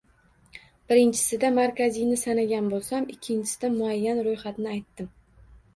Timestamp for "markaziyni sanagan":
1.57-2.73